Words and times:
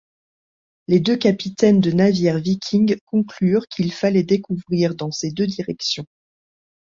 Les 0.87 0.99
deux 0.99 1.15
capitaines 1.15 1.79
de 1.79 1.91
navires 1.91 2.39
vikings 2.39 2.97
conclurent 3.05 3.67
qu'il 3.67 3.93
fallait 3.93 4.23
découvrir 4.23 4.95
dans 4.95 5.11
ces 5.11 5.29
deux 5.29 5.45
directions. 5.45 6.07